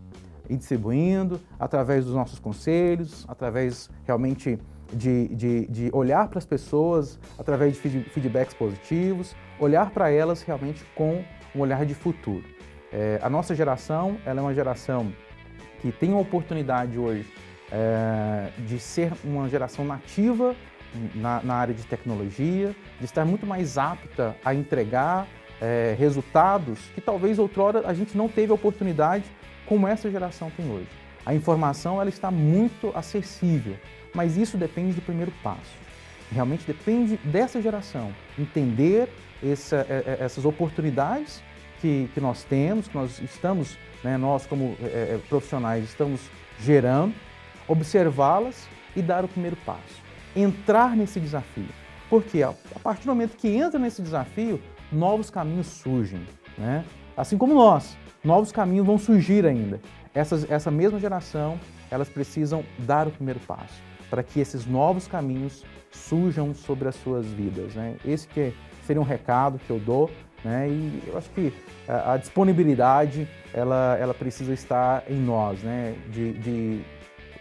Ir 0.49 0.57
distribuindo 0.57 1.41
através 1.59 2.05
dos 2.05 2.15
nossos 2.15 2.39
conselhos, 2.39 3.25
através 3.29 3.91
realmente 4.05 4.59
de, 4.93 5.29
de, 5.29 5.67
de 5.67 5.91
olhar 5.93 6.29
para 6.29 6.39
as 6.39 6.47
pessoas, 6.47 7.19
através 7.39 7.75
de 7.75 8.01
feedbacks 8.11 8.55
positivos, 8.55 9.35
olhar 9.59 9.91
para 9.91 10.11
elas 10.11 10.43
realmente 10.43 10.85
com 10.95 11.25
um 11.55 11.61
olhar 11.61 11.85
de 11.85 11.95
futuro. 11.95 12.45
É, 12.93 13.19
a 13.23 13.29
nossa 13.29 13.55
geração 13.55 14.17
ela 14.25 14.41
é 14.41 14.43
uma 14.43 14.55
geração 14.55 15.13
que 15.81 15.91
tem 15.91 16.13
a 16.13 16.17
oportunidade 16.17 16.99
hoje 16.99 17.27
é, 17.71 18.51
de 18.59 18.79
ser 18.79 19.13
uma 19.25 19.49
geração 19.49 19.85
nativa 19.85 20.55
na, 21.15 21.43
na, 21.43 21.55
área 21.55 21.75
de 21.75 21.85
tecnologia, 21.85 22.75
de 22.99 23.05
estar 23.05 23.25
muito 23.25 23.47
mais 23.47 23.77
apta 23.77 24.37
a 24.45 24.55
entregar 24.55 25.27
é, 25.61 25.95
resultados 25.99 26.79
que 26.95 27.01
talvez 27.01 27.39
outrora 27.39 27.83
a 27.87 27.93
gente 27.93 28.17
não 28.17 28.29
teve 28.29 28.53
a 28.53 28.55
oportunidade 28.55 29.25
como 29.67 29.87
essa 29.87 30.11
geração 30.11 30.51
tem 30.57 30.71
hoje. 30.71 31.06
A 31.27 31.35
informação 31.35 32.01
ela 32.01 32.09
está 32.09 32.31
muito 32.31 32.93
acessível, 32.95 33.77
mas 34.15 34.37
isso 34.37 34.57
depende 34.57 34.95
do 34.95 35.03
primeiro 35.03 35.33
passo. 35.43 35.75
Realmente 36.31 36.65
depende 36.65 37.17
dessa 37.19 37.61
geração 37.61 38.13
entender 38.39 39.09
essa, 39.45 39.85
é, 39.89 40.19
é, 40.21 40.25
essas 40.25 40.45
oportunidades 40.45 41.43
que, 41.81 42.09
que, 42.15 42.21
nós 42.21 42.45
temos, 42.45 42.89
que 42.89 42.95
nós 42.95 43.21
estamos, 43.21 43.77
né, 44.03 44.17
nós 44.17 44.47
como 44.47 44.77
é, 44.81 44.87
é 45.15 45.21
profissionais 45.29 45.85
estamos 45.85 46.21
gerando 46.61 47.13
observá-las 47.69 48.69
e 48.95 49.03
dar 49.03 49.25
o 49.25 49.29
primeiro 49.29 49.57
passo. 49.67 50.03
Entrar 50.35 50.97
nesse 50.97 51.19
desafio. 51.19 51.69
Porque 52.09 52.43
a 52.43 52.55
partir 52.83 53.03
do 53.03 53.09
momento 53.09 53.37
que 53.37 53.49
entra 53.49 53.79
nesse 53.79 54.01
desafio, 54.01 54.61
novos 54.93 55.29
caminhos 55.31 55.67
surgem. 55.67 56.25
Né? 56.57 56.85
Assim 57.17 57.37
como 57.37 57.55
nós, 57.55 57.97
novos 58.23 58.53
caminhos 58.53 58.87
vão 58.87 58.99
surgir 58.99 59.45
ainda. 59.45 59.81
Essas, 60.17 60.51
essa 60.51 60.71
mesma 60.71 60.99
geração, 60.99 61.61
elas 61.91 62.09
precisam 62.09 62.65
dar 62.79 63.07
o 63.07 63.11
primeiro 63.11 63.39
passo 63.41 63.81
para 64.11 64.23
que 64.23 64.41
esses 64.41 64.67
novos 64.67 65.07
caminhos 65.07 65.65
surjam 65.93 66.55
sobre 66.55 66.89
as 66.89 66.95
suas 66.97 67.27
vidas. 67.27 67.75
Né? 67.75 67.97
Esse 68.05 68.27
que 68.27 68.53
seria 68.87 69.03
um 69.03 69.05
recado 69.05 69.59
que 69.59 69.71
eu 69.71 69.79
dou 69.79 70.11
né? 70.47 70.69
E 70.69 71.03
eu 71.09 71.19
acho 71.19 71.29
que 71.31 71.53
a, 71.89 72.13
a, 72.13 72.17
disponibilidade 72.17 73.29
ela, 73.53 73.97
ela 74.01 74.15
precisa 74.15 74.55
estar 74.55 75.03
em 75.11 75.17
nós, 75.17 75.61
né? 75.61 75.97
De, 76.09 76.33
de, 76.35 76.85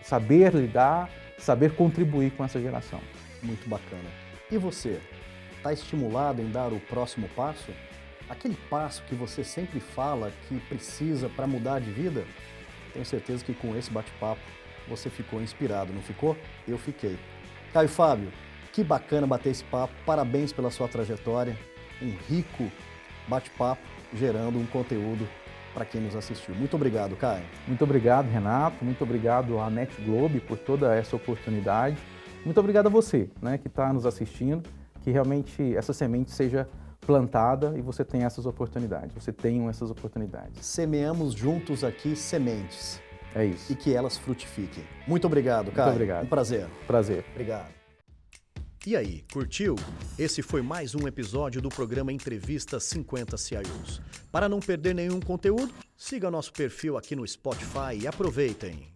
saber 0.04 0.54
lidar, 0.54 1.10
saber 1.38 1.76
contribuir 1.76 2.32
com 2.32 2.44
essa 2.44 2.60
geração. 2.60 3.00
Muito 3.44 3.70
bacana. 3.70 4.10
E 4.52 4.58
você, 4.58 5.00
está 5.58 5.72
estimulado 5.74 6.42
em 6.42 6.50
dar 6.50 6.74
o 6.74 6.80
próximo 6.80 7.28
passo? 7.36 7.72
Aquele 8.28 8.56
passo 8.70 9.04
que 9.04 9.14
você 9.14 9.44
sempre 9.44 9.80
fala 9.80 10.32
que 10.48 10.60
precisa 10.62 11.30
para 11.30 11.46
mudar 11.46 11.80
de 11.80 11.92
vida? 11.92 12.24
Tenho 12.96 13.06
certeza 13.06 13.44
que 13.44 13.54
com 13.54 13.76
esse 13.76 13.92
bate-papo 13.92 14.40
você 14.88 15.10
ficou 15.10 15.42
inspirado, 15.42 15.92
não 15.92 16.02
ficou? 16.02 16.38
Eu 16.66 16.78
fiquei. 16.78 17.18
Caio 17.74 17.90
Fábio, 17.90 18.32
que 18.72 18.86
bacana 18.86 19.28
bater 19.28 19.50
esse 19.50 19.66
papo. 19.66 19.94
Parabéns 20.06 20.54
pela 20.54 20.72
sua 20.72 20.88
trajetória. 20.88 21.58
Um 22.02 22.16
rico 22.30 22.72
bate-papo 23.28 23.82
gerando 24.14 24.58
um 24.58 24.66
conteúdo 24.66 25.28
para 25.74 25.84
quem 25.84 26.00
nos 26.00 26.16
assistiu. 26.16 26.56
Muito 26.56 26.74
obrigado, 26.78 27.18
Caio. 27.18 27.44
Muito 27.68 27.84
obrigado, 27.84 28.30
Renato. 28.30 28.86
Muito 28.86 29.04
obrigado 29.04 29.60
à 29.60 29.70
Net 29.70 29.94
Globe 30.02 30.40
por 30.40 30.58
toda 30.58 30.96
essa 30.96 31.18
oportunidade. 31.18 31.98
Muito 32.46 32.58
obrigado 32.62 32.88
a 32.88 32.90
você, 32.90 33.30
né, 33.42 33.58
que 33.58 33.68
está 33.68 33.92
nos 33.92 34.06
assistindo, 34.06 34.64
que 35.04 35.12
realmente 35.12 35.76
essa 35.76 35.92
semente 35.92 36.32
seja 36.32 36.66
plantada 37.06 37.74
e 37.78 37.82
você 37.82 38.04
tenha 38.04 38.26
essas 38.26 38.46
oportunidades, 38.46 39.14
você 39.14 39.32
tenha 39.32 39.70
essas 39.70 39.92
oportunidades. 39.92 40.66
Semeamos 40.66 41.34
juntos 41.34 41.84
aqui 41.84 42.16
sementes. 42.16 43.00
É 43.34 43.46
isso. 43.46 43.72
E 43.72 43.76
que 43.76 43.94
elas 43.94 44.18
frutifiquem. 44.18 44.84
Muito 45.06 45.28
obrigado, 45.28 45.72
Caio. 45.72 45.90
Muito 45.90 45.96
obrigado. 45.96 46.24
Um 46.26 46.30
prazer. 46.30 46.68
Prazer. 46.88 47.26
Obrigado. 47.32 47.76
E 48.88 48.96
aí, 48.96 49.26
curtiu? 49.34 49.76
Esse 50.18 50.44
foi 50.44 50.62
mais 50.62 50.94
um 50.94 51.08
episódio 51.08 51.60
do 51.60 51.70
programa 51.70 52.14
Entrevista 52.14 52.80
50 52.80 53.36
CIOs. 53.36 54.00
Para 54.32 54.48
não 54.48 54.60
perder 54.60 54.94
nenhum 54.94 55.20
conteúdo, 55.20 55.74
siga 55.98 56.30
nosso 56.30 56.54
perfil 56.54 56.96
aqui 56.96 57.16
no 57.16 57.28
Spotify 57.28 57.98
e 58.00 58.08
aproveitem. 58.08 58.88